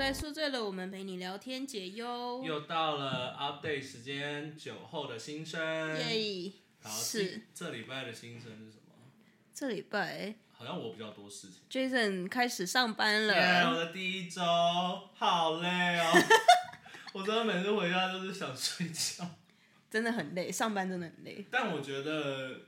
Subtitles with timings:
[0.00, 2.42] 在宿醉了，我们陪你聊天解忧。
[2.42, 5.60] 又到了 update 时间，酒后的新生。
[5.98, 6.50] 耶，
[6.82, 8.94] 好，是这这礼拜的新生是什么？
[9.52, 11.60] 这礼拜好像我比较多事情。
[11.68, 13.72] Jason 开始上班耶、了。
[13.72, 14.40] 我的第一周
[15.14, 15.68] 好累
[15.98, 16.10] 哦，
[17.12, 19.28] 我真的每次回家都是想睡觉。
[19.90, 21.44] 真的很累，上班真的很累。
[21.50, 22.58] 但我觉得，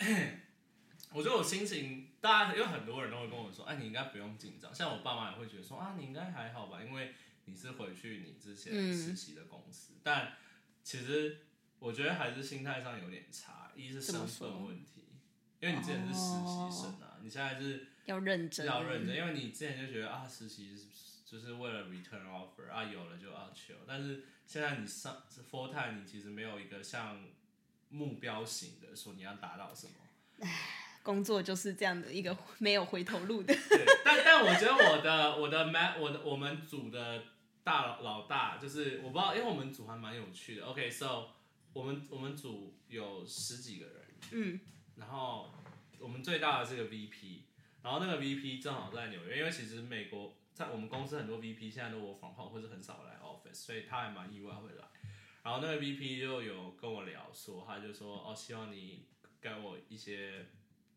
[1.14, 4.74] 我觉得我心情，大家有很多人都会跟我说，哎，你应该不用紧张。
[4.74, 7.12] 像我爸妈也会觉得说，啊，你应该还好吧，因为
[7.44, 9.92] 你是回去你之前嗯实习的公司。
[10.02, 10.32] 但
[10.82, 11.40] 其实
[11.78, 15.04] 我觉得还是心态上有点差，一是身份问题，
[15.60, 20.86] 因为你之前是实习生啊，你现在是要认真，要认真，因为你之前就觉得啊，实习是
[21.26, 27.22] 就是为了 return offer 啊，有了就要求，但是现在你上 full time，你其实没有一个像
[27.90, 29.92] 目标型的说你要达到什么。
[31.04, 33.54] 工作就是这样的一个 没有回头路的。
[33.54, 37.22] 对，但但我觉得我的我的 man 我的我们组的
[37.62, 40.64] 大老老大就是我不知道，因为我们组还蛮有趣的。
[40.66, 41.28] OK，so、
[41.72, 43.94] 我们我们组有十几个人，
[44.32, 44.60] 嗯，
[44.96, 45.50] 然后
[45.98, 47.42] 我们最大的是个 VP，
[47.82, 54.84] 然后那个 VP 正好在纽约，因为其实美国在我们公司很多 VP 现在都我访访或者很少来 office，所以他还蛮意外会来。
[55.42, 59.06] 然后那个 VP 就有跟我聊说，他就说哦，希望你
[59.40, 60.46] 给我一些，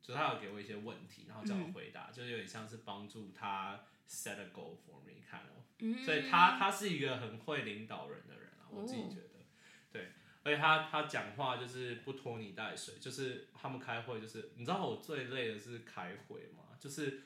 [0.02, 5.64] 就他有给我一些问题，然后叫我回答，就是有点像是帮助他 set a goal for me 看哦。
[5.80, 9.45] 嗯所以他他是一个很会领导人的人啊，我自己觉得，
[9.92, 10.08] 对，
[10.44, 16.76] 而且他他讲话就是不拖泥带水，就是他们开会就是，你知道我最累的是开会嘛？
[16.80, 17.22] 就是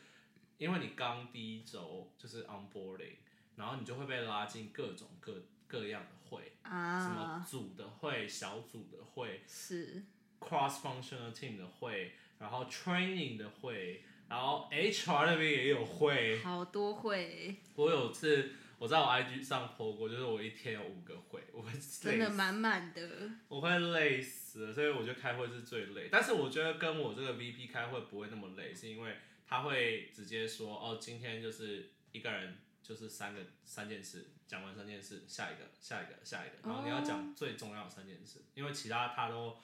[0.57, 3.15] 因为你刚第一周就是 onboarding，
[3.55, 10.03] 然后你就会被拉进各种各各样的会啊，什么啊，组的会、小组的会、是
[10.41, 21.71] cross functional team 的会，然后 training 的会，然后 HR 那边也有会，好多会，我有次我在我 IG 上 po 过，就是我一天有五个会，我会，
[22.01, 23.29] 真的满满的。
[23.47, 26.09] 我会累死了，所以我觉得开会是最累。
[26.11, 29.15] 但是我觉得跟我这个 VP 开会不会那么累，是因为
[29.47, 39.57] 他会直接说，哦，今天就是一个人就是三个三件事，讲完三件事，下一个，下一个，下一个，然后你要讲最重要的三件事，因为其他他都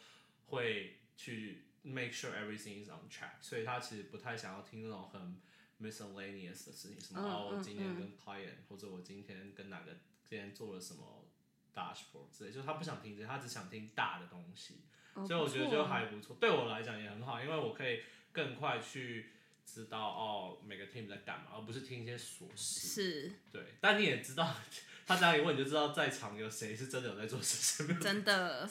[0.45, 5.41] 会去 make sure everything is on track，所以他其实不太想要听那种很
[5.81, 9.91] miscellaneous 的事情，什么、嗯哦，我嗯今天跟 client、或者我今天跟哪个
[10.23, 11.25] 今天做了什么
[11.73, 14.81] dashboard 之类，就是他不想听这些，他只想听大的东西，
[15.13, 19.29] 哦所以我觉得就还不错，对我来讲也很好，因为我可以更快去
[19.65, 22.87] 知道哦每个 team 在干嘛，而不是听一些琐事。
[22.87, 24.55] 是对，但你也知道，
[25.05, 27.99] 他这样一问你就知道在场有谁是真的有在做事情。
[27.99, 28.69] 真的，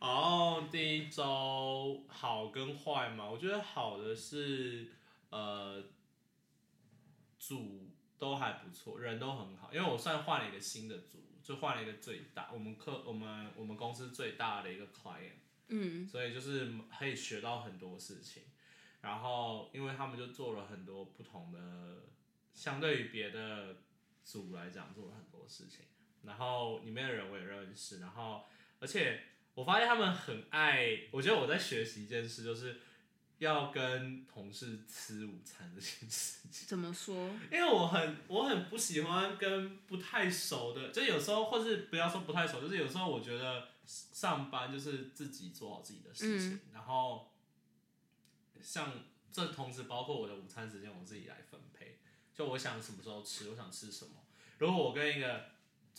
[0.00, 4.92] 哦，第一周好跟坏嘛，我觉得好的是
[5.30, 5.82] 呃，
[7.38, 15.38] 组都还不错，人都很好，因为我算换了一个新的组，就换了一个最大，我们客我们我们公司最大的一个 client，
[15.68, 18.44] 嗯，所以就是可以学到很多事情。
[19.00, 22.04] 然后，因为他们就做了很多不同的，
[22.52, 23.76] 相对于别的
[24.24, 25.86] 组来讲，做了很多事情。
[26.24, 28.44] 然后里面的人我也认识，然后
[28.80, 29.22] 而且
[29.58, 32.76] 我发现他们很爱，我觉得我在学习一件事，就是
[33.38, 36.68] 要跟同事吃午餐这件事情。
[36.70, 37.28] 怎么说？
[37.50, 47.32] 因为我很我很不喜欢跟不太熟的，就有时候或是不要说不太熟，就是有时候我觉得上班就是自己做好自己的事情，然后
[48.62, 48.92] 像
[49.32, 51.98] 这同时包括我的午餐时间我自己来分配，
[52.32, 54.12] 就我想什么时候吃，我想吃什么。
[54.58, 55.46] 如果我跟一个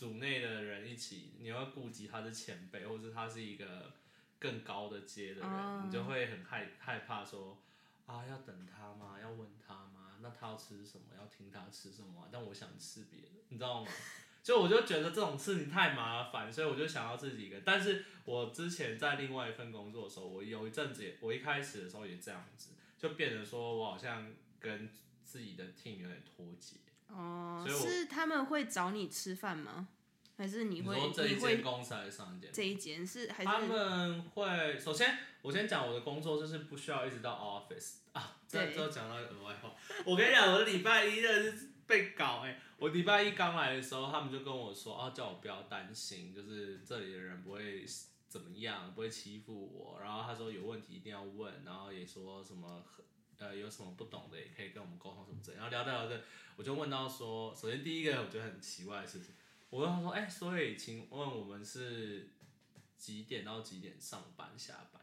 [0.00, 3.92] 组内的人一起，你要顾及他的前辈，或者他是一个
[4.38, 7.58] 更高的阶的人，哦你就会很害害怕说
[8.06, 9.18] 啊，要等他吗？
[9.20, 10.16] 要问他吗？
[10.22, 11.04] 那他要吃什么？
[11.18, 13.90] 要听他吃什么啊、但我想吃别的，你知道吗？
[14.42, 17.60] 就我就觉得这种事情太麻烦，所以我就想要自己一个。
[17.60, 24.88] 但是我之前在另外一份工作的时候，我有一阵子也，我一开始的时候也这样子，就变得说我好像跟
[25.26, 26.76] 自己的 team 有点脱节。
[27.12, 29.88] 哦，所以我是他们会找你吃饭吗？
[30.36, 32.50] 还是你会说这一间会公司还是上一间？
[32.50, 39.74] 这一间是还他是们会首先，我先讲我的工作就是不需要一直到 office 啊，这对这讲到额外话。
[40.06, 47.84] 我跟你讲，我的礼拜一真的是被搞哎、我礼拜一刚来的时候，他们就跟我说啊，叫我不要担心，就是这里的人不会
[48.26, 50.00] 怎么样，不会欺负我。
[50.00, 52.82] 然后他说有问题一定要问，然后也说什么
[53.40, 55.56] 呃有什么不懂的也可以跟我们沟通什么之类。
[55.56, 56.22] 然后聊着聊着，
[56.54, 59.34] 我就问到说，首先第一个我觉得很奇怪的事情，
[59.70, 62.30] 我问他说，哎、所以请问我们是
[62.96, 65.02] 几点到几点上班下班？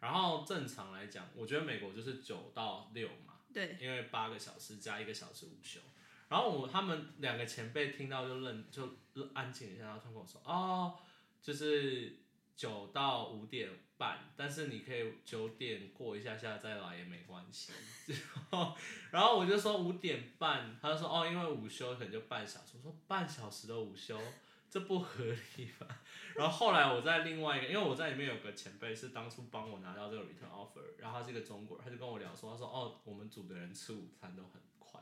[0.00, 5.80] 然后正常来讲，我觉得美国就是九到六嘛，对因为八个小时加一个小时午休。
[6.28, 8.96] 然后我他们两个前辈听到就愣就
[9.32, 10.98] 安静一下，然后他们跟我说哦，
[11.40, 12.18] 就是
[12.56, 17.72] 九到五点半，但是你可以九点过一下下再来也没关系。
[18.06, 18.18] 然
[18.50, 18.76] 后
[19.10, 22.72] 然后我就说五点半，他就说哦，因为午休可能就半小时。
[22.76, 24.20] 我说半小时的午休，
[24.68, 25.24] 这不合
[25.56, 25.86] 理吧？
[26.36, 35.00] 然后后来我在另外一个，因为我在里面有个前辈是当初帮我拿到这个 return offer，然后他是一个中国人，他就跟我聊说，他说哦，我们组的人吃午餐都很快，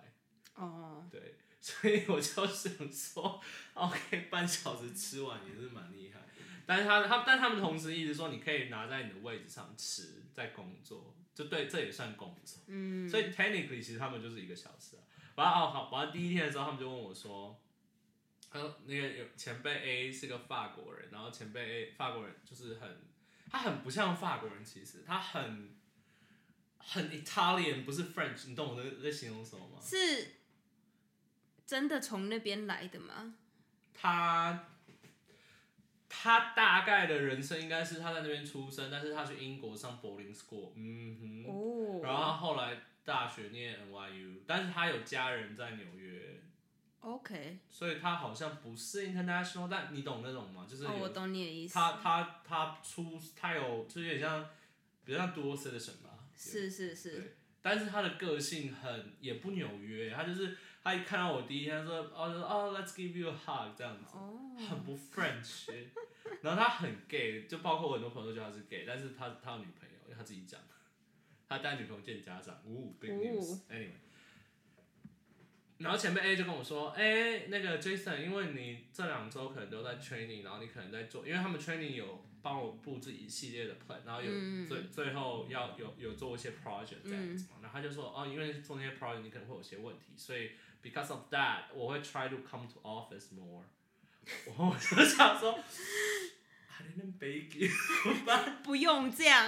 [0.54, 3.40] 哦，对， 所以我就想说
[3.74, 6.20] ，OK，半小时吃完也是蛮厉害。
[6.66, 12.60] 但是他他但他们同时一直说，你可以拿在你的位置上吃，在工作，就对，这也算工作。
[12.66, 15.02] 嗯，所以 technically 其实他们就是一个小时啊。
[15.36, 17.60] 完了哦好，完了第一天的时候，他们就问我说，
[18.50, 23.02] 他说那个有前辈 A 是个法国人，然后前辈 A 法国人就是很，
[23.50, 25.74] 他很不像法国人，其实他很
[26.78, 29.80] 很 Italian，不是 French，你懂我在在形容什么吗？
[29.82, 30.36] 是
[31.66, 33.34] 真的从那边来的吗？
[33.92, 34.68] 他
[36.08, 46.40] 他大概的人生应该是他在那边出生，但是他去英国上 boarding school，嗯哼，哦，然后他后来大学念 NYU，但是他有家人在纽约
[47.00, 50.66] ，OK，所以他好像不是 international，但你懂那种吗？
[50.68, 51.74] 就是、哦，我懂你的意思。
[51.74, 54.48] 他他他出他有就是有点像
[55.04, 65.72] 比较像 dual citizen 吧，是是是，对，但是他的个性很也不纽约，他就是他一看到我第一天说哦就说哦 let's give you a hug 这样子，哦，很不 French，
[66.42, 70.60] 然后他很 gay，就包括我很多朋友都觉得他是 gay，但是他他有女朋友，因为他自己讲，
[71.48, 73.90] 他带女朋友见家长，呜、big 哦 news，anyway。
[75.84, 90.52] 然后前辈 A 就跟我说，哎、那个 Jason，因为你这两周可能都在 training，然后你可能在做，因为他们 training 有帮我布置一系列的 plan，然后有嗯最、最后要有有做一些 project 这样子嘛，然后他就说，哦，因为做那些 project 你可能会有些问题，所以
[90.82, 93.64] because of that，我会 try to come to office more。
[94.56, 97.70] 我就想说，I didn't beg you，
[98.64, 99.46] 不用这样。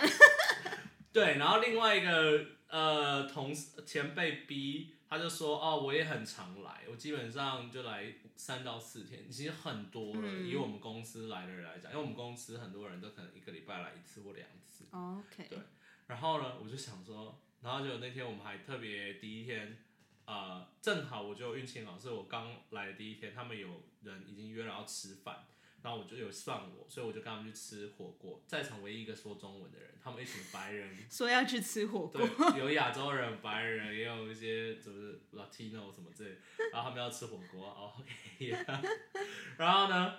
[1.13, 10.23] 对，然后另外一个呃同事前辈 B，他就说哦，我也很常来，我基本上就来三到四天，其实很多了。
[10.23, 14.85] 嗯以我们公司来的人来讲，因为我们公司很多人都可能一个礼拜来一次或两次。
[14.91, 15.59] OK，对
[16.07, 19.79] 然后呢，我就想说，然后就那天我们还特别第一天，
[20.25, 25.47] 呃，正好我就运气很好，是我刚来的第一天，他们有人已经约了要吃饭，
[25.87, 30.93] 然后我就有算我，所以我就跟他们去吃火锅，在场唯一一个说中文的人，他们一群白人。
[31.09, 36.37] 说要去吃火锅，对，有亚洲人、白人，也有一些就是 Latino 什么之类的，
[36.73, 38.51] 然后他们要吃火锅哦，OK，
[39.59, 40.13] 然后呢，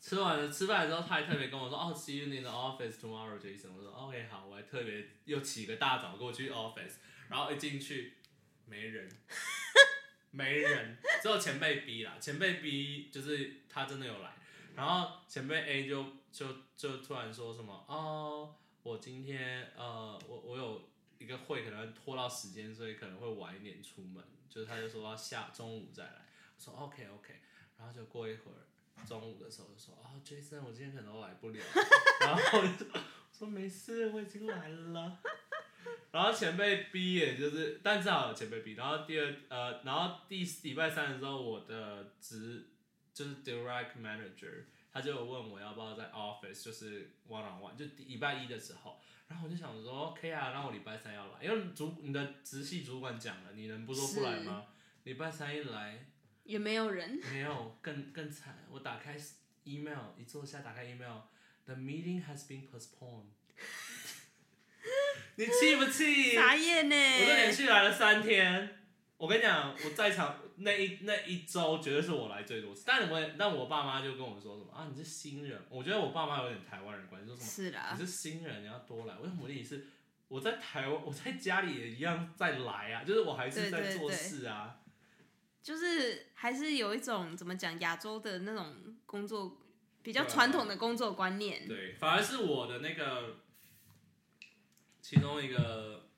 [0.00, 3.72] 吃完了吃饭的时候，他还特别跟我说，哦，See you in the office tomorrow, Jason。
[3.76, 6.98] 我说 OK 好，我还特别又起个大早过去 office，
[7.28, 8.18] 然后一进去
[8.66, 9.10] 没人，
[10.30, 14.36] 没人，只有前辈逼啦，前辈逼就是他真的有来，
[14.76, 18.54] 然后前辈 A 就就就突然说什么哦。
[18.82, 20.82] 我今天呃，我我有
[21.18, 24.22] 一个会可能会拖到时间，所以可能会晚一点出门。
[24.48, 26.26] 就是他就说要下中午再来，
[26.56, 27.34] 我说 OK OK，
[27.78, 31.58] 然后就过一会儿中午的时候就说哦，Jason，我今天可能都来不了，
[32.20, 32.86] 然后我就
[33.32, 35.18] 说没事，我已经来了。
[36.12, 38.74] 然后前辈 B 也就是，但至少有前辈 B。
[38.74, 42.68] 然后第二呃，然后第礼拜三的时候，我的职
[43.14, 54.66] 就是 direct manager，他就问我要不要在 office，就是 one on one，就礼拜一的时候，然后我就想说 OK 啊，那我礼拜三要来，因为主你的直系主管讲了，你能不说不来吗？
[55.04, 56.06] 礼拜三一来
[56.42, 57.20] 也没有人。
[57.30, 59.16] 没有，更更惨，我打开
[59.62, 63.30] email 一坐下，打开 email，the meeting has been postponed。
[65.36, 66.34] 你气不气？
[66.34, 66.94] 傻眼呢！
[66.94, 68.83] 我都连续来了三天。
[69.24, 72.82] 我跟你讲，我在场那一那一周绝对是我来最多次。
[72.84, 75.58] 但我也但我爸妈就跟我说什么啊，你是新人。
[75.70, 79.14] 我觉得我爸妈有点台湾人关系，说什么是的你，是新人，你要多来。
[79.18, 79.86] 我想我的意思是，
[80.28, 84.82] 我在台湾，我在家里也一样在来啊，就是我还是在做事啊。
[85.62, 89.56] 就是还是有一种怎么讲亚洲的那种工作
[90.02, 91.66] 比较传统的工作观念。
[91.66, 93.38] 对，反而是我的那个
[95.00, 96.10] 其中一个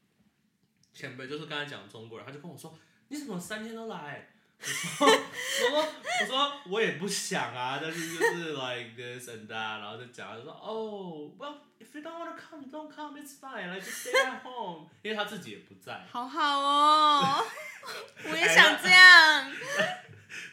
[0.92, 2.76] 前辈，就是刚才讲中国人，他就跟我说
[3.08, 13.20] ：“你怎么三天都来？”我说：“我说我说我也不想啊，但是就是 like this and that，然后就讲，他就说哦、w e l l if you don't want to come, don't come,
[13.20, 17.44] it's fine, like just stay at home。”因为他自己也不在，好好哦，
[18.25, 19.52] 我也想这样。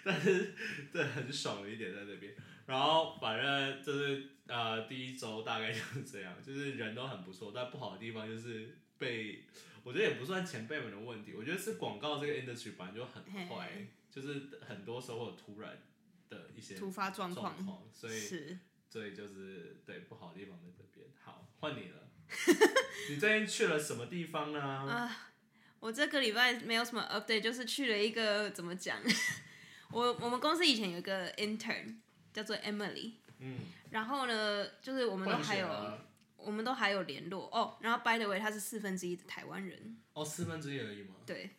[0.03, 0.53] 但是
[0.91, 2.33] 对很爽的一点在那边。
[2.65, 9.43] 然后反正就是呃第一周大概就是 这样，就是人都很不错，但不好的地方就是被，
[9.83, 15.81] 我觉得也不算前辈们的问题，我觉得是广告这个 industry 本来就很快嘿，就是很多时候有突然
[16.29, 17.55] 的一些突发状况，
[17.91, 18.59] 所以是。
[18.89, 21.07] 所以就是对不好的地方在这边。
[21.19, 22.09] 好，换你了，
[23.09, 24.61] 你最近去了什么地方呢？
[24.61, 25.31] 啊，
[25.79, 28.99] 我这个礼拜没有什么 update，就是去了一个怎么讲？
[29.89, 31.95] 我我们公司以前有一个 intern
[32.33, 33.59] 叫做 Emily，嗯，
[33.91, 35.99] 然后呢，就是我们都混还有
[36.35, 37.77] 我们都还有联络哦。
[37.81, 41.15] 然后 by the way，他是四分之一的台湾人，哦，四分之一而已吗？
[41.25, 41.51] 对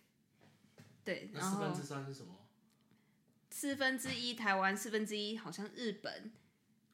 [1.05, 2.35] 对，那然后四分之三是什么？
[3.51, 6.33] 四分之一台湾，四分之一好像日本，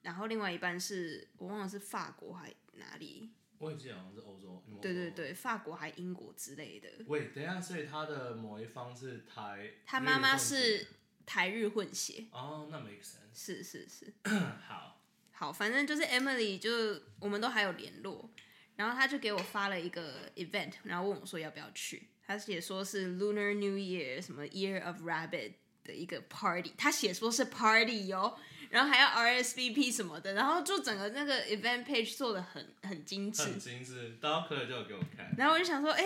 [0.03, 3.31] 然后另外一半是我忘了是法国还哪里？
[3.59, 4.63] 我也记得好像是欧洲。
[4.81, 5.11] 对对。
[5.11, 6.89] 对，法国还英国之类的。
[7.07, 10.87] 喂，等一下，所以他的某一方是台，他妈妈是
[11.31, 13.31] 台日混血，哦，那 make sense。
[13.33, 14.13] 是是是。
[14.67, 18.29] 好，好，反正就是 Emily，就我们都还有联络，
[18.75, 22.09] 然后他就给我发了一个 event，然后问我说要不要去。
[22.27, 25.53] 他写说是 Lunar New Year 什么 Year of Rabbit
[25.85, 28.37] 的一个 party，他写说是 party 哦，
[28.71, 36.05] 然后还要 RSVP 什么的，然后就整个那个 event page 做的很很精致，很精致，就有给我看，然后我就想说，哎、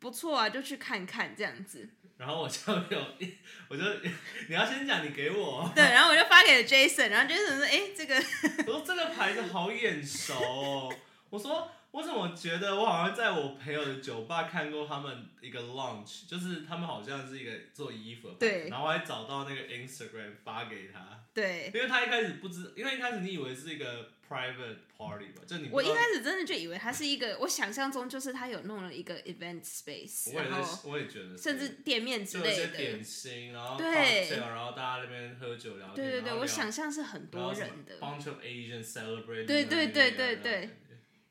[0.00, 1.88] 不错啊，就去看看这样子。
[2.18, 3.06] 然后我就有，
[3.70, 3.82] 我就
[4.48, 8.16] 你要先讲你给我，对，然后我就发给了 Jason，然后 Jason 说，哎、这个。
[8.66, 10.94] 我说这个牌子好眼熟哦，
[11.30, 18.68] 我说我怎么觉得我好像在我朋友的酒吧看过他们一个 launch，就是他们好像是一个做衣服的对。
[18.68, 21.70] 然后我还找到那个 Instagram 发给他，对。
[21.74, 30.48] 因为他一开始不知，因为一开始你以为是一个 private party 吧，就你我一开始真的就以为他是一个，我想象中就是他有弄了一个 event space，我也
[30.84, 32.76] 我也觉得，甚至店面之类的。
[32.76, 34.28] 点心，然后对。
[34.36, 37.70] 然后大家那边喝酒聊天，对对对，我想象是很多人。
[37.86, 40.52] 的，bunch of Asian celebrating，对对对对对。
[40.60, 40.87] 感觉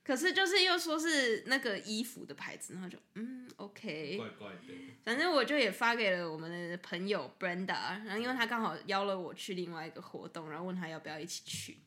[0.08, 4.74] 可是就是又说是那个衣服的牌子，然后就嗯 OK，怪怪的。
[5.04, 11.80] 反正我就也发给了我们的朋友 Brenda，然后因为他刚好邀了我去另外一个活动，然后问他要不要一起去，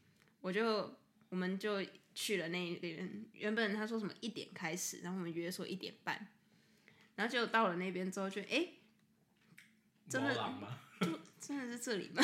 [0.42, 0.94] 我就
[1.30, 1.82] 我们就
[2.14, 3.24] 去了那边。
[3.32, 6.28] 原本他说什么一点开始，然后我们约说一点半，
[7.14, 8.68] 然后结果到了那边之后就哎、
[10.10, 11.18] 真的就？
[11.40, 12.22] 真的是这里吗？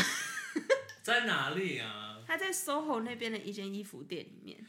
[1.03, 2.23] 在哪里啊？
[2.26, 4.67] 他在 SOHO 那边的一间衣服店里面，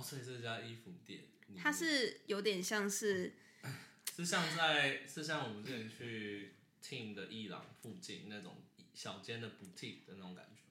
[0.00, 1.20] 哦，所以这家衣服店。
[1.56, 3.34] 它是有点像是
[4.16, 8.62] 是像在是像我们之前去 Team 的伊朗附近那种
[8.94, 10.62] 小间的 boutique 的那种感觉。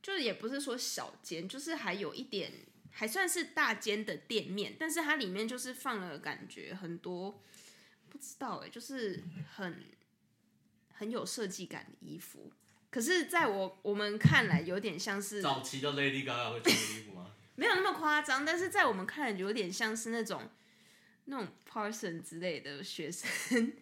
[0.00, 2.52] 就是也不是说小间，就是还有一点
[2.90, 7.42] 还算是大间的店面，但是它里面就是放了感觉很多
[8.08, 9.22] 不知道哎、就是
[9.54, 9.84] 很
[10.92, 12.52] 很有设计感的衣服。
[12.90, 17.21] 可是，在我我们看来，有点像是早期的 Lady Gaga 会穿的衣服吗？
[17.54, 20.48] 没有那么夸张，但是在我们看来，有点像是那种
[21.26, 23.72] 那种 Parson 之类的学生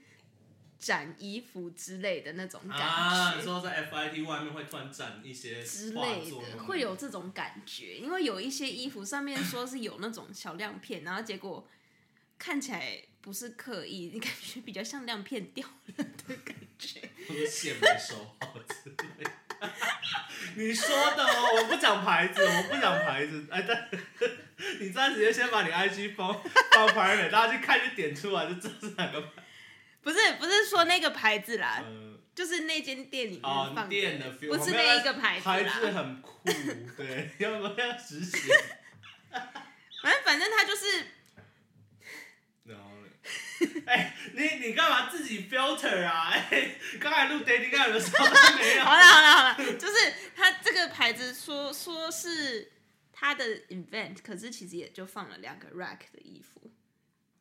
[0.79, 2.85] 展衣服之类的那种感觉。
[2.85, 11.69] 啊，你说在 FIT 外面会突然展一些之类的，会有这种感觉，因为有一些衣服上面说是有那种小亮片，然后结果
[12.39, 17.09] 看起来不是刻意，你感觉比较像亮片掉了的感觉。
[17.29, 19.31] 或者线没收好之类的。
[20.61, 23.47] 你说的哦，我不讲牌子，我不讲牌子。
[23.51, 23.89] 哎，但
[24.79, 26.29] 你暂时就先把你 IG 放
[26.73, 29.29] 放 private，大家去看就点出来就知道是哪个牌。
[30.03, 35.91] 不是不是说那个牌子啦，嗯，就是那间店里面哦放，店的 feel，不是那一个牌子牌子。
[35.91, 36.39] 很酷，
[36.97, 38.37] 对，要不要实习？
[40.03, 40.87] 反正反正他就是
[43.67, 43.83] 呢？
[43.87, 46.31] 哎、你你干嘛自己 filter 啊？
[46.31, 48.97] 哎、刚才录 dating 刚才的时候都没有好。
[48.97, 52.73] 了好了好了，就是他这个牌子说说是
[53.13, 56.71] 他的 event，可是其实也就放了两个 rack 的衣服，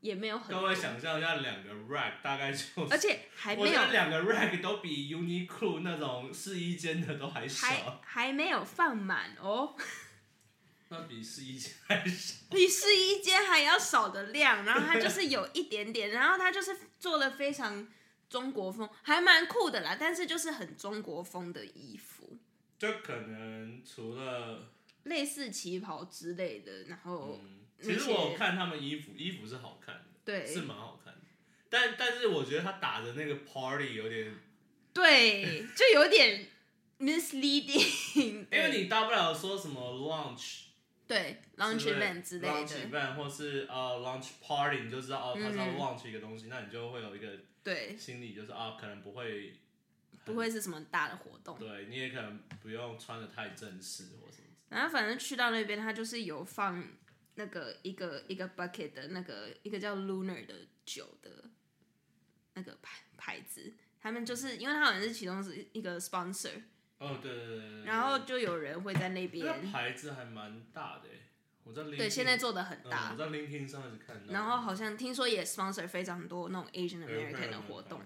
[0.02, 9.76] 也没有很多各位，想象一下，两个 rack 大概就是，而且还没有两个 rack 都比 Uniqlo 那种试衣间的都还还少，还没有放满哦，
[10.90, 12.36] 那比试衣间还少。
[12.50, 17.88] 比试衣间还要少的量，然后它就是有一点点，然后它就是做了非常
[18.30, 22.38] 中国风，还蛮酷的啦，但是就是很中国风的衣服，
[22.78, 24.72] 就可能除了，
[25.04, 31.20] 类似旗袍之类的，然后、嗯，其实我有看他们衣服，衣服是好看的，对是蛮好看的。
[31.70, 34.36] 但但是我觉得他打的那个 party 有点，
[34.92, 36.48] 对，就有点
[37.00, 40.69] misleading， 因为你大不了说什么 launch
[41.10, 49.56] 对 launch event 之类 launch 的，event 或是呃 launch party，你就知道哦，他是要嗯 launch 一个东西，那你就会有一个对，心理就是啊，可能不会，
[50.24, 51.58] 不会是什么大的活动。
[51.58, 54.48] 对，你也可能不用穿的太正式或什么。
[54.70, 56.88] 然后反正去到那边，他就是有放
[57.34, 60.54] 那个一个一个 bucket 的那个一个叫 Lunar 的
[60.86, 61.50] 酒的
[62.54, 66.62] 那个牌牌子，他们就是因为他好像是其中是一个 sponsor，
[67.00, 67.84] 哦，对对对。
[67.86, 71.22] 然后就有人会在那那边个牌子还蛮大的欸，
[71.64, 74.34] 我在 LinkedIn, 对现在做的很嗯大我，在 LinkedIn 上一直看到。
[74.34, 78.02] 然后好像听说也 sponsor 非常多那种 Asian American 的活动，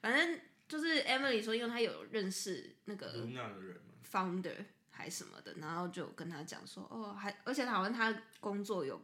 [0.00, 9.00] 反正就是 Emily 说，因为她有认识那个 Luna 的人嘛，founder 还什么的，然后就跟他讲说，哦，还而且好像他工作有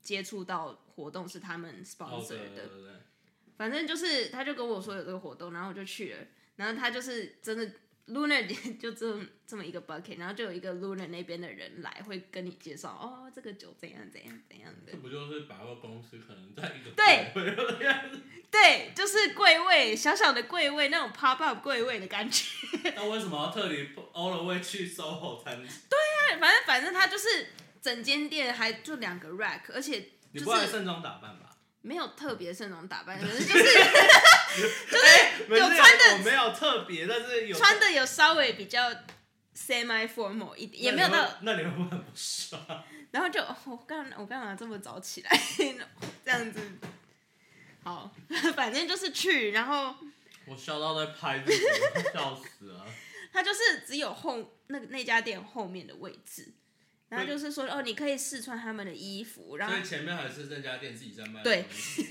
[0.00, 2.92] 接触到活动是他们哦 sponsor 对的，对对对，
[3.56, 6.26] 反正就是他就跟我说有这个活动，然后我就去了，
[6.56, 7.70] 然后他就是真的
[8.08, 8.46] Lunar
[8.78, 17.32] 就这这么一个 bucket，然后就有一个 Lunar 那边的人来会跟你介绍，哦，这个酒怎样怎样怎样的这，不就是百货公司可能在一个对？
[18.50, 22.44] 对，就是柜位小小的柜位那种 pop up 柜位的感觉。
[22.94, 25.68] 那为什么要特地 all the way 去 SOHO 餐厅？
[26.38, 27.48] 反正反正他就是
[27.80, 31.55] 整间店还就两个 rack，而且你就是不会盛装打扮吧？
[31.86, 35.06] 没有特别盛容打扮， 就是就是
[35.46, 38.90] 没有穿的我没有特别，但是有穿的有稍微比较
[39.56, 42.60] semi formal 一点，也没有到，那你会不会很不爽？
[43.12, 45.30] 然后就哦我干我干嘛这么早起来
[46.24, 46.60] 这样子？
[47.84, 48.12] 好，
[48.56, 49.94] 反正就是去，然后
[50.46, 51.62] 我笑到在拍自己，
[52.12, 52.84] 笑死了。
[53.32, 56.52] 他就是只有后那个那家店后面的位置，
[57.08, 61.64] 然后就是说哦，你可以试穿他们的衣服，然后所以前面还是那家店自己在卖的对，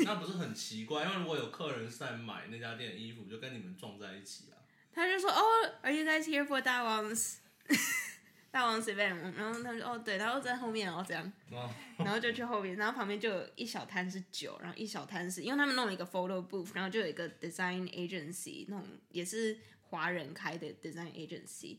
[0.06, 1.04] 那不是很奇怪？
[1.04, 4.56] 因为如果有客人在买那家店的衣服，就跟你们撞在一起啊。
[4.94, 5.42] 他就说哦
[5.82, 7.40] ，Are you guys here for 大王 's
[8.50, 9.34] 大王 's event？
[9.36, 21.78] 然后他们就哦对，然后在后面然后这样，哦，然后就去后面，然后旁边就有一小摊是酒，然后一小摊是因为他们弄了一个 photo booth，然后就有一个 design agency 那种也是华人开的 design agency，是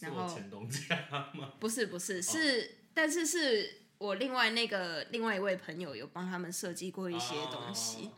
[0.00, 0.96] 然后我前东家
[1.34, 1.54] 吗？
[1.60, 8.12] 不是不是是，但是是我另外那个另外一位朋友有帮他们设计过一些东西，哦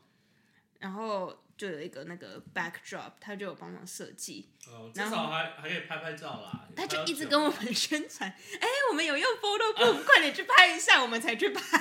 [0.79, 6.69] 然后就有一个那个 backdrop，他就有帮忙设计，哦，至少还还可以拍拍照啦。
[6.77, 11.79] 他就一直跟我们宣传，哎、我们有用 photo booth，、快点去拍一下，我们才去拍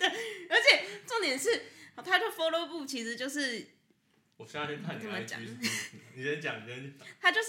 [0.00, 0.06] 的。
[0.50, 3.68] 而且重点是，他的 photo booth 其实就是
[4.36, 5.46] 我现在去看你怎么讲你
[6.24, 7.06] 先讲，你先讲。
[7.20, 7.48] 他就是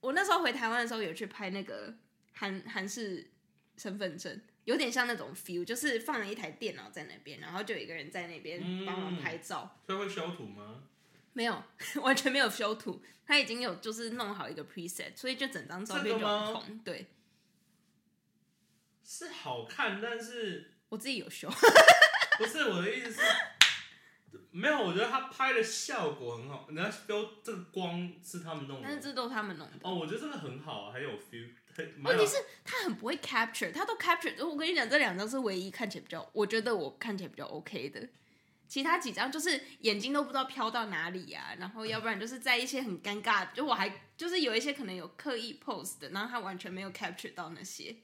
[0.00, 1.94] 我那时候回台湾的时候有去拍那个
[2.32, 3.30] 韩韩式
[3.76, 9.78] 身份证，有点像那种 feel，就是放了一台电脑在那边，然后就有一个人在那边嗯帮忙拍照。
[9.86, 10.82] 所以会修图吗？
[11.32, 11.62] 没有，
[12.02, 16.78] 完全没有修图，他已经有就是弄好一个 preset，所以就整张照片就这个吗很红。
[16.84, 17.06] 对
[19.04, 21.48] 是好看，但是我自己有修，
[22.38, 23.22] 不是我的意思是，
[24.52, 26.66] 没有，我觉得他拍的效果很好。
[26.68, 28.88] 人家 feel 这个光是他们弄的。
[28.88, 29.78] 但是这都是他们弄的。
[29.82, 31.48] 哦，我觉得这个很好啊，很有 feel
[32.02, 34.46] 问题是他很不会 capture，他都 capture。
[34.46, 38.08] 我跟你讲，这两张是唯一看起来比较，我觉得我看起来比较 OK 的。
[38.68, 47.96] 其他几张就是眼睛都不知道飘到哪里呀、然后要不然就是在一些很尴尬，就我还就是有一些可能有刻意 pose 的，然后他完全没有 capture 到那些，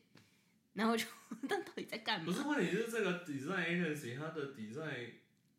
[0.73, 1.07] 然后就
[1.43, 2.27] 那到底在干嘛？
[2.27, 5.11] 不是问题是这个 design agency 它的 design，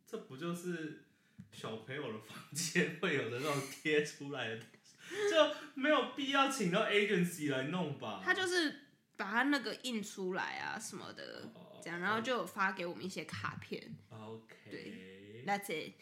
[0.10, 1.04] 这不就是
[1.52, 4.96] 小朋友的房间会有的那种贴出来的东西，
[5.30, 8.22] 就没有必要请到 agency 来弄吧？
[8.24, 15.94] 他就是把他那个印出来啊什么的，哦这样，然后就有发给我们一些卡片 OK，对，That's it，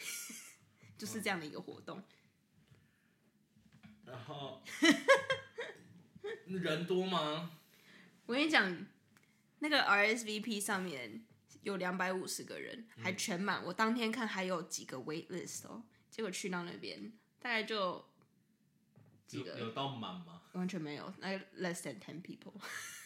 [0.98, 2.04] 就是这样的一个活动。
[4.06, 4.64] 然后
[6.46, 7.58] 人多吗？
[8.28, 8.86] 我跟你讲，
[9.60, 11.26] 那个 RSVP 上面
[11.66, 13.66] 有两百五十个人，还全满。
[13.66, 18.06] 我当天看还有几个 wait list 哦，结果去到那边大概就
[19.26, 20.44] 几个有有到满吗？
[20.54, 22.54] 完全没有，那 less than ten people。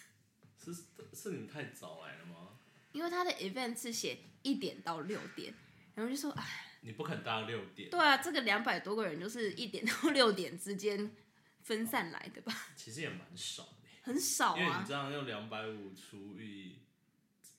[0.62, 0.74] 是
[1.14, 2.60] 是你们太早来了吗？
[2.92, 5.54] 因为他的 event 是写一点到六点，
[5.96, 11.16] 然后就说，哎，你不肯搭六点，对啊，这个两百多个人就是一点到六点之间
[11.62, 13.70] 分散来的吧，其实也蛮少的。
[14.02, 14.86] 很少啊因为你。
[14.86, 16.80] 这样用两百五除以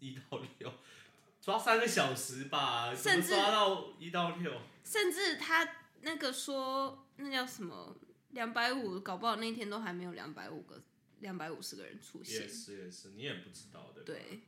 [0.00, 0.72] 一到六，
[1.40, 4.60] 抓三个小时吧，甚至抓到一到六？
[4.82, 7.96] 甚至他那个说那叫什么
[8.30, 10.82] 两百五，搞不好那天都还没有两百五个
[11.20, 12.48] 两百五十个人出现也。
[12.48, 14.02] 是也是，你也不知道的。
[14.02, 14.42] 对，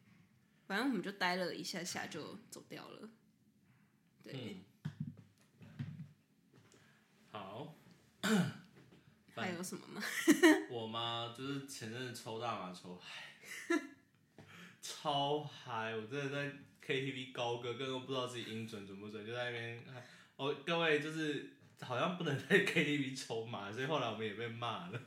[0.66, 3.08] 反正我们就待了一下下就走掉了。
[4.22, 5.74] 对，嗯，
[7.30, 7.74] 好。
[9.34, 10.02] 还有什么吗？
[10.70, 11.34] 我吗？
[11.36, 13.34] 就是前阵子抽大麻抽嗨，
[14.82, 15.94] 超嗨！
[15.96, 16.52] 我真的在
[16.84, 20.04] KTV 高歌，根本不知道自己音准准不准，就在那边嗨。
[20.36, 25.00] 哦，各位就是好像不能 在 KTV 抽嘛，所以后来我们也被骂了。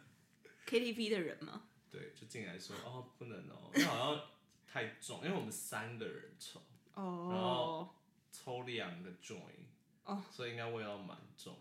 [0.65, 1.63] KTV 的人吗？
[1.91, 4.23] 对，就进来说哦不能哦，因为好像
[4.65, 6.61] 太重，因为我们三个人抽，
[6.93, 7.89] 哦，
[8.31, 9.65] 抽两个 joint，
[10.05, 11.57] 哦，所以应该味道蛮重。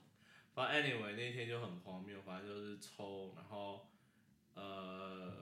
[0.54, 3.88] 反正 anyway 那天就很荒谬，反正就是抽，然后
[4.54, 5.32] 呃，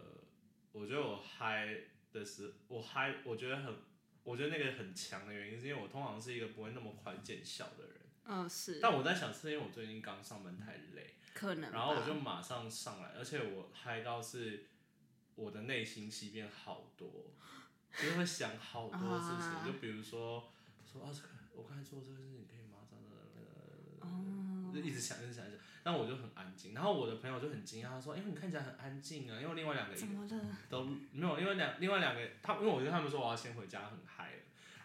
[0.72, 1.68] 我觉得我嗨
[2.12, 3.74] 的时，我嗨，我觉得很，
[4.22, 14.66] 我觉得那个很强的原因是因为我通常是一个不会那么快见效的人，嗯，是，但我在想是因为我最近刚上班太累，可能，然后我就马上上来，而且我嗨到是
[15.34, 17.32] 我的内心戏变好多，
[17.96, 20.50] 就是会想好多事情，啊就比如说
[20.84, 22.78] 说啊这个我刚才做这个事情可以吗？
[22.88, 23.12] 这样的。
[24.00, 26.74] 哦，就一直想，一直想，一直想，但我就很安静。
[26.74, 30.56] 然后我的朋友就很惊讶，他说：“哎、你看起来很安静啊。”因为另外两个怎么了？
[30.68, 34.38] 都没有，因为两另外两个他，因为我跟他们说我要先回家，很嗨了，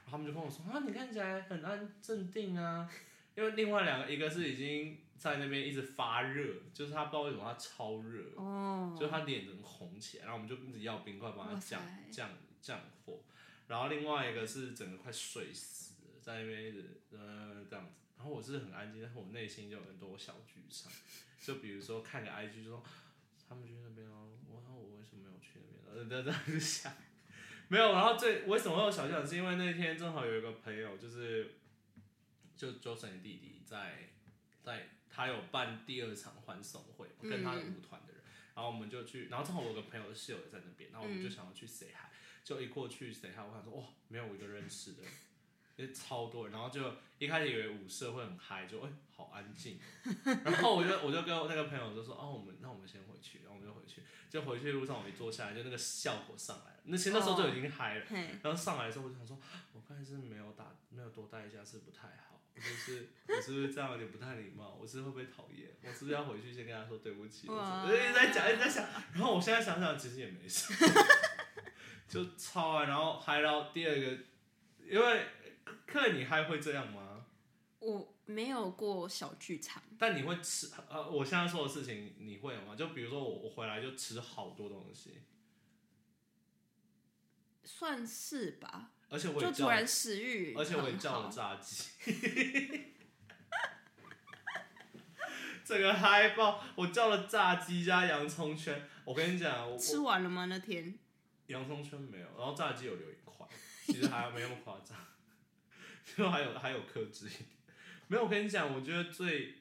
[0.03, 2.89] 然后他们就跟我说：“啊，你看起来很安镇定啊。”
[3.35, 11.79] 因为另外两个，一个是已经在那边一直发热，就是他不知道为什么他超热，哦，就他脸整个红起来，然后我们就一直要冰块帮他降
[12.09, 13.19] 降降火，
[13.67, 20.91] 然后另外一个是整个快睡死了，在那边一直呃这样子，然后我是很安静，但是我内心就有很多小剧场，
[21.41, 22.83] 就比如说看个 IG 就说
[23.47, 26.03] 他们去那边哦，我说我为什么没有去那边？
[26.03, 26.93] 呃，这这样子想，
[27.67, 31.55] 没有，然后最为什么会有小剧场，是因为那天正好有一个朋友就是
[32.55, 34.09] 就 Johnson 的弟弟在
[34.63, 38.21] 在他有办第二场欢送会，跟他的舞团的人。
[38.55, 42.09] 然后我们就去，然后正好我有个朋友的室友也在那边，然后我们就想要去 say hi，、
[42.43, 45.03] 就一过去 say hi，我想说哇，没有我一个认识的，
[45.77, 46.81] 因为超多人，然后就
[47.19, 49.79] 一开始以为舞社会很嗨，就哎、好安静，
[50.43, 59.39] 然后我就我就跟我那个朋友就说哦，我们那我们先回去，然后我们就回去，就回去路上我一坐下来，就那个效果上来了，那其实那时候就已经嗨了，嘿，然后上来的时候我就想说，
[59.73, 70.73] 我刚才是没有打没有多带一下是不太好，我就是我是不是这样有点不太礼貌，我是会不会讨厌，我是不是要回去先跟他说对不起，我就一直在讲一直在想，然后我现在想想其实也没事，
[72.09, 74.17] 就超爱，然后嗨到第二个，
[74.89, 75.27] 因为
[75.85, 77.25] 客人你嗨会这样吗？
[77.79, 82.75] 我没有过小剧场，但你会吃呃，我现在说的事情你会有吗？
[82.75, 85.21] 就比如说我我回来就吃好多东西，
[87.63, 91.83] 算是吧，而且我也就突然食欲很好，而且我也叫了炸鸡，
[95.63, 96.63] 这个嗨爆！
[96.75, 98.89] 我叫了炸鸡加洋葱圈。
[99.05, 100.45] 我跟你讲，我吃完了吗？
[100.45, 100.97] 那天
[101.47, 103.45] 洋葱圈没有，然后炸鸡有留一块，
[103.85, 104.97] 其实还没那么夸张，
[106.15, 107.45] 就还有还有克制一点。
[108.07, 109.55] 没有，我跟你讲，我觉得最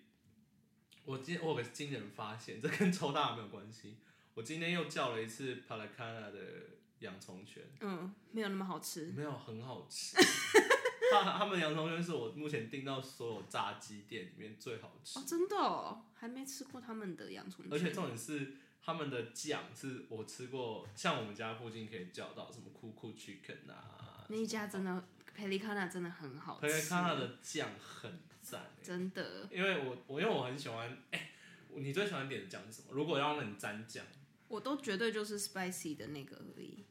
[1.04, 3.96] 我今我有个惊人发现，这跟抽大麻没有关系。
[4.34, 6.38] 我今天又叫了一次 c a n a 的
[7.00, 7.62] 洋葱圈。
[7.80, 10.16] 嗯，没有那么好吃，没有很好吃。
[11.10, 25.04] 他他们洋葱圈是我目前订到所有炸鸡店里面最好吃，哦，真的哦，还没吃过他们的洋葱圈，而且重点是他们的酱是我吃过，像我们家附近可以叫到什么酷酷 chicken 啊，那一家真的
[25.36, 31.30] 佩利卡纳真的很好吃，可以看它的酱很赞欸、真的，因为我我因为我很喜欢，哎、
[31.74, 32.88] 你最喜欢点的酱是什么？
[32.90, 34.04] 如果要让你沾酱，
[34.48, 36.84] 我都绝对就是 spicy 的那个而已。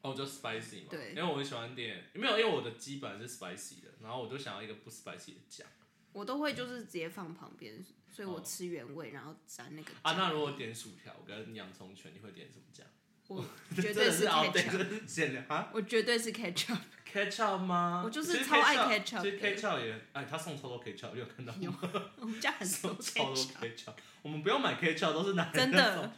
[0.00, 1.10] 哦，就 spicy 嘛，对。
[1.10, 5.66] 因为我很喜欢点，没有，因为我的基本来是 spicy 的，然后我就想要一个不 spicy 的酱。
[6.12, 12.86] 我都会就是直接放旁边，所以我吃原味，然后沾那个啊，那如果点薯条跟洋葱圈，你会点什么酱？
[13.28, 13.44] 我
[13.76, 16.78] 绝对是，ketchup，啊我绝对是 ketchup，
[17.12, 18.02] ，ketchup 吗？
[18.04, 21.78] 我就是超爱 ketchup，ketchup 其实 ketchup 也，哎，他送超多 ketchup，有看到吗？
[22.16, 26.12] 我们家很多超多 ketchup，ketchup，我们不用买 ketchup，都是拿真人的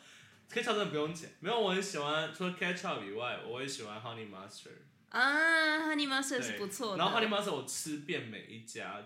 [0.50, 1.30] ketchup 真的不用钱。
[1.40, 4.80] 没有，我很喜欢，除了 ketchup 以外，我也喜欢 honey mustard。
[5.10, 9.02] 啊，honey mustard 是不错的，然后 honey mustard 我吃遍每一家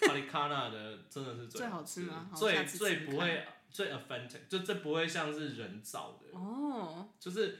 [0.00, 6.38] p a l i c a n a 的真的是最好好吃吗最最不会最 authentic，就这不会像是人造的。
[6.38, 7.58] 哦就是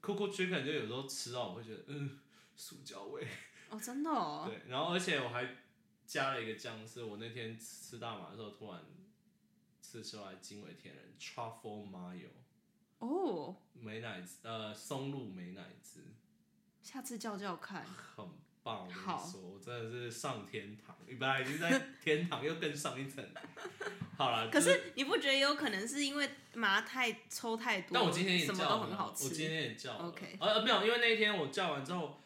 [0.00, 2.18] 酷酷 chicken 就有时候吃到我会觉得嗯
[2.60, 3.26] 塑胶味，
[3.70, 5.56] 哦，真的哦， 对，然后而且我还
[6.06, 8.84] 加了一个酱，是我那天吃大麻的时候突然
[9.80, 12.28] 吃出来惊为天人，truffle mayo
[12.98, 16.04] 哦，美乃滋呃松露美乃滋，
[16.82, 18.28] 下次叫叫看，很
[18.62, 19.24] 棒，我跟好。
[19.24, 23.26] 你说，我真的是上天堂，你本来已经在天堂，又更上一层。
[24.18, 30.08] 好了，可是你不觉得有可能是因为麻太抽太多，但我今天也叫很好我今，天也叫了。
[30.08, 32.20] OK 呃呃没有，因为那一天我叫完之后，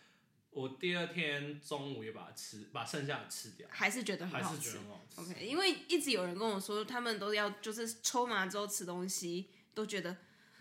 [0.54, 4.80] 我第二天中午也把它吃，把剩下的吃掉，还是觉得还很好吃是觉得。
[4.84, 5.20] 很好吃。
[5.20, 10.16] OK，因为一直有人跟我说，他们都要就是抽麻之后吃东西，都觉得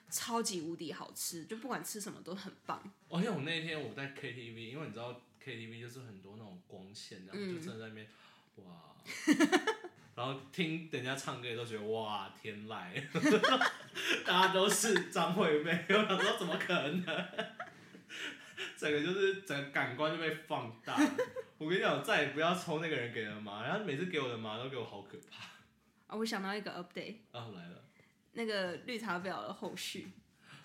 [0.09, 2.91] 超级无敌好吃，就不管吃什么都很棒。
[3.09, 8.07] 而且我那天我在 KTV，因为你知道 KTV 就是很多那种光线，然后嗯就站在那边，
[8.55, 8.95] 哇，
[10.15, 13.03] 然后听人家唱歌也都觉得哇天籁，
[14.25, 17.05] 大家都是张惠妹，我想说怎么可能？
[18.83, 20.99] 整个就是整个感官就被放大。
[21.57, 25.45] 我跟你讲，我再也不要抽那个人给的麻，然后每次给我的麻都给我好可怕。
[26.07, 27.85] 啊，我想到一个 update，啊，来了，
[28.33, 30.09] 那个绿茶婊的后续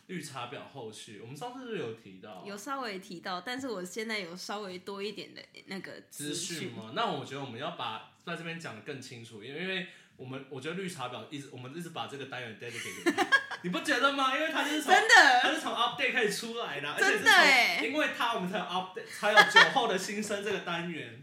[0.08, 6.90] 绿茶婊后续，我们上次是不是有提到啊有稍微提到，但是我现在有稍微多一点的那个资讯吗？
[6.96, 14.35] 那我觉得我们要把在这边讲的更清楚，因为因为我们我觉得绿茶婊一直我们一直把这个单元 dedicate 给他，你不觉得吗？
[14.35, 21.21] 因为他就是从真的他是从 update 开始出来的，而且是真的欸从因为他我们才有 update，才有酒后的心声这个单元，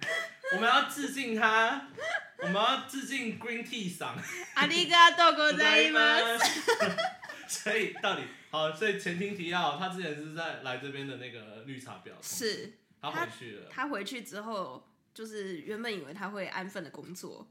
[0.55, 1.89] 我们要致敬他，
[2.39, 4.17] 我们要致敬 Green Tea 桑，
[4.55, 6.97] 阿里嘎多ございます。
[7.47, 13.69] 所以到底好，所以前庭提要，他之前是在来这边的那个绿茶婊，是他回去了。
[13.71, 17.47] 他回去之后，就是原本以为他会安分的工作，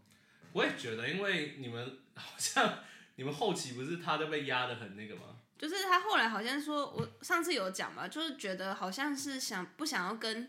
[0.54, 2.80] 我也觉得，因为你们好像
[3.17, 5.37] 你们后期不是他都被压的很那个吗？
[5.57, 10.49] 就是他后来好像说，我上次有讲嘛，就是觉得好像是想不想要跟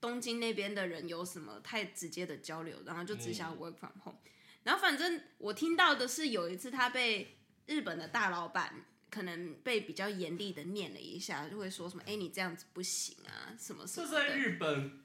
[0.00, 4.18] 东京那边的人有什么太直接的交流，然后就只想要 work from home。
[4.62, 15.03] 然后反正我听到的是有一次他被日本的大老板可能被比较严厉的念了一下，就会说什么：“哎、你这样子不行啊，什么什么这在的。”日本、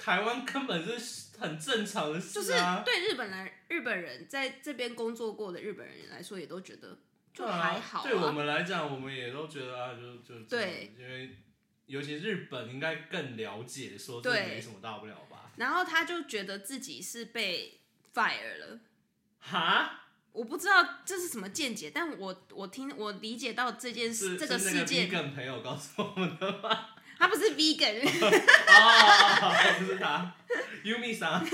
[0.00, 2.52] 台湾根本是很正常的事就是。
[2.84, 6.96] 对日本来日本人在这边工作过的日本人来说，也都觉得
[7.34, 11.36] 就还好、啊对我们来讲，我们也都觉得啊，就就对，因为
[11.86, 15.50] 尤其日本应该更了解，说这对没什么大不了吧？
[15.56, 17.80] 然后他就觉得自己是被
[18.14, 18.80] fire 了。
[19.40, 26.90] 哈，我不知道这是什么见解，但我我听我理解到这件事这个事件，vegan 朋友告诉我们的吗？
[27.18, 28.00] 他不是 vegan，
[28.68, 30.34] 哦，不是他
[30.84, 31.44] ，Yumi 桑，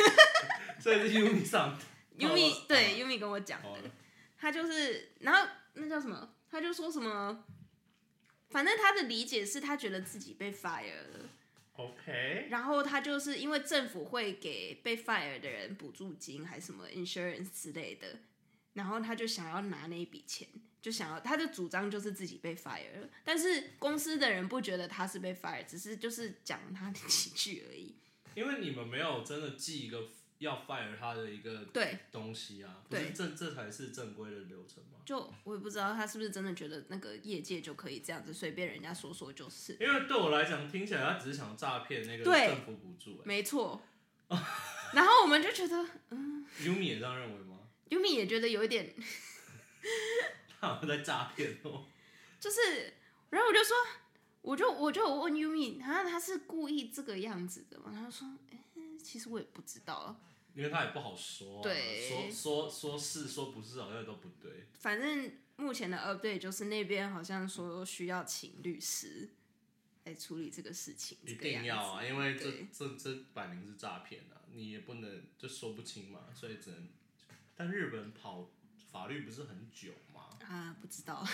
[0.79, 1.77] 所以是 Yumi 桑。
[2.18, 3.90] Yumi 对 Yumi 跟我讲的，
[4.38, 7.44] 他就是然后那叫什么，他就说什么，
[8.50, 11.29] 反正他的理解是他觉得自己被 fire 了。
[11.77, 18.20] OK，然后他就是因为政府会给被 fire 的人补助金还是什么 insurance 之类的，
[18.74, 20.46] 然后他就想要拿那一笔钱，
[20.85, 27.94] 就想要他的主张就是自己被 fire 了，但是公司的人不觉得他是被 fire，只是就是讲他的几句而已。
[28.37, 34.99] 因为你们没有真的记一个要 fire 他的一个对，东西啊，不是这这才是正规的流程吗？
[35.07, 43.23] 就我也不知道他是不是真的觉得那个业界就可以这样子随便人家说说就是，因为对我来讲，听起来他只是想诈骗那个对政府补助、欸。
[43.25, 43.81] 没错。
[44.92, 45.77] 然后我们就觉得
[46.61, 48.94] Yumi 也这样认为吗？Yumi 也觉得有一点
[50.81, 51.85] 他在诈骗哦。
[52.40, 52.92] 就是，
[53.31, 53.77] 然后我就说，
[54.42, 57.90] 我就我就有问 Yumi，他他是故意这个样子的吗？
[57.94, 58.59] 他说，哎、
[59.03, 60.20] 其实我也不知道，
[60.55, 64.66] 因为他也不好说、啊，对说说说是说不是，好像都不对。
[64.74, 69.31] 反正目前的 update 就是那边好像说需要请律师
[70.05, 76.88] 来处理这个事情，一这个样子定要啊，因为这对这这摆明是诈骗啊，你也不能就说不清嘛，所以只能。
[77.57, 78.50] 但日本跑
[78.94, 80.38] 法律不是很久吗？
[80.48, 81.26] 啊，不知道，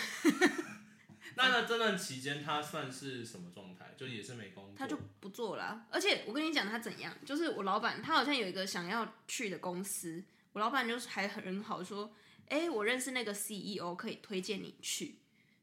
[1.37, 3.93] 那那这段期间他算是什么状态？
[3.95, 12.11] 就也是没工作，他就不做了啊、而且我跟你讲他怎样，就是我老板他好像有一个想要去的公司，我老板就是还很好说，
[12.49, 15.19] 哎、我认识那个 CEO 可以推荐你去，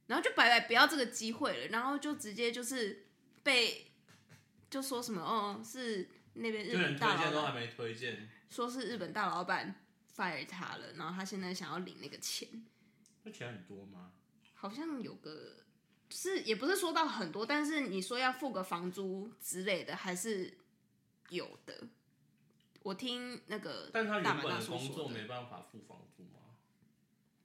[0.06, 3.06] 然后就白白不要这个机会了，然后就直接就是
[3.42, 3.90] 被
[4.70, 7.24] 就说什么哦是那边日本大老板。
[7.24, 9.74] 荐都还没推荐，说是日本大老板
[10.18, 12.48] fire 他了，然后他现在想要领那个钱，
[13.22, 14.11] 那钱很多吗？
[14.54, 15.54] 好像有个，
[16.09, 20.59] 就是也不是说到很多，但是你说要付个房租之类的，还是
[21.28, 21.87] 有的。
[22.83, 26.57] 我听那个但他原本的工作没办法付房租吗？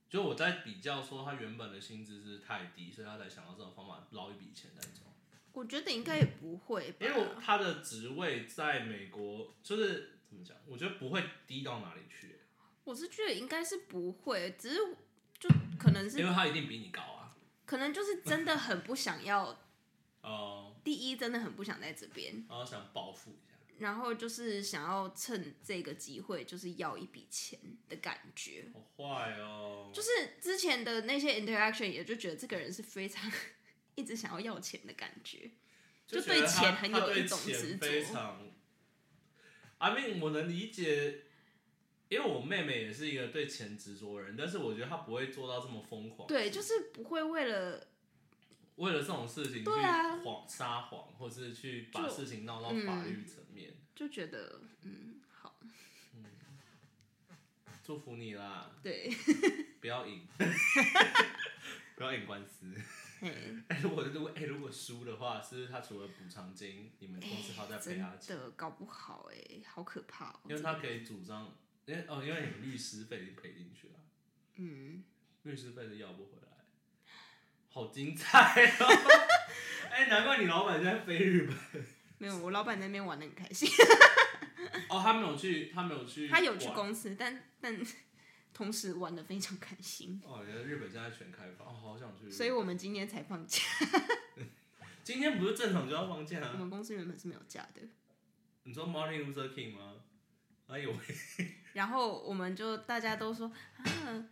[0.10, 5.14] 就我在比较说，他原本的薪资是太低，所以他才想到这种方法捞一笔钱那种。
[5.52, 10.58] 我觉得应该也不会吧，因为他的职位在美国，就是怎么讲？
[10.66, 12.33] 我觉得不会低到哪里去，
[12.84, 14.80] 我是觉得应该是不会，只是
[15.40, 17.36] 就可能是因为他一定比你高啊。
[17.66, 19.58] 可能就是真的很不想要，
[20.22, 23.54] 哦、第一真的很不想在这边，然后想报复一下。
[23.80, 28.72] 然后就是想要趁这个机会就是要一笔钱的感觉。
[28.72, 29.90] 好坏哦！
[29.92, 33.30] 就是之前的那些 interaction，也就觉得这个人是非常
[33.96, 35.50] 一直想要要钱的感觉。
[36.06, 38.40] 就对钱很有一种钱执着非常。
[39.80, 41.24] I mean，我能理解，
[42.14, 46.28] 因为我妹妹也是一个对钱执着的人，但是我觉得她不会做到这么疯狂。
[46.28, 47.88] 对，就是不会为了
[48.76, 53.74] 为了这种事情去对啊谎撒谎，或是去把就事情闹到嗯法律层面。
[53.96, 55.60] 就觉得嗯好，
[57.84, 59.12] 祝福你啦，对，
[59.82, 60.28] 不要赢，
[61.98, 62.72] 不要赢官司。
[63.20, 63.32] 嘿
[63.70, 68.20] 哎、如果如果哎、如果输的话，是不是他除了补偿金，你们公司还要再赔他钱？
[68.20, 73.94] 真的搞不好哎、好可怕哦、因为他可以主张，因为哦，因为你们律师费已经赔进去了，
[74.56, 75.04] 嗯，
[75.44, 76.48] 律师费是要不回来，
[77.70, 78.88] 好精彩哦！
[79.92, 81.84] 哎、难怪你老板现在飞日本。
[82.18, 83.70] 没有，我老板在那边玩的很开心，
[84.90, 86.70] 哦，他没有去，他没有去， 他有去。
[86.70, 87.78] 公司，但但
[88.54, 92.32] 同时玩的非常开心，哦，原来日本现在全开放，哦，好想去。
[92.32, 93.62] 所以我们今天才放假，
[95.04, 96.54] 今天不是正常就要放假我啊？
[96.54, 97.82] 们公司原本是没有假的。
[98.64, 99.96] 你说 Martin Luther King 吗？
[100.74, 100.98] 哎呦喂，
[101.74, 103.46] 然后我们就大家都说
[103.78, 103.86] 啊，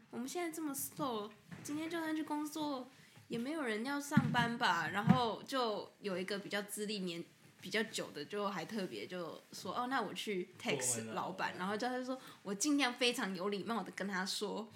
[0.09, 1.29] 我们现在这么 slow，
[1.61, 2.89] 今天就算去工作，
[3.27, 4.89] 也没有人要上班吧？
[4.91, 7.23] 然后就有一个比较资历年
[7.61, 14.67] 比较久的，就还特别就说哦，那我去 text 老板，然后叫他说我尽量非常有礼貌的跟他说。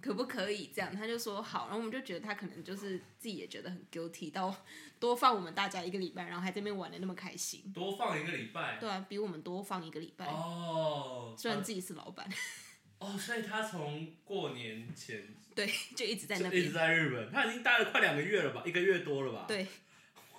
[0.00, 0.94] 可不可以这样？
[0.94, 4.54] 他就说好，然后我们就觉得他可能就是自己也觉得很 guilty，到
[5.00, 7.72] 多放我们大家一个礼拜，然后还在那边玩的那么开心。
[7.72, 8.78] 多放一个礼拜。
[8.78, 10.26] 对啊，比我们多放一个礼拜。
[10.26, 12.28] 哦，虽然自己是老板，
[12.98, 16.72] 哦，所以他从过年前对，就一直在那边一直。
[16.72, 19.44] 在日本，他已经待了快两个月了吧，一个月多了吧？
[19.48, 19.66] 对，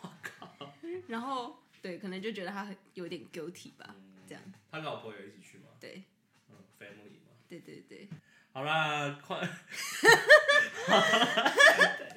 [0.01, 0.73] 我靠
[1.07, 3.95] 然后对，可能就觉得他很有点 guilty 吧，
[4.27, 4.43] 这样。
[4.71, 5.65] 他老婆有一起去吗？
[5.79, 6.03] 对，
[6.49, 7.31] 嗯，family 嘛。
[7.47, 8.07] 对对对，
[8.55, 9.37] 好啦，快，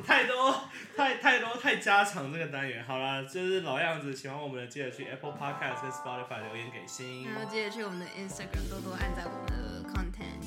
[0.07, 0.55] 太多
[0.96, 2.85] 太太多太家常这个单元。
[2.85, 7.27] 好啦，就是老样子，喜欢我们的记得去 Apple Podcast 跟 Spotify 留言给星。
[7.29, 10.46] 然后记得去我们的 Instagram 多多按赞我们的 content。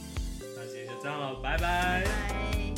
[0.55, 2.70] 那今天就这样了，拜拜拜。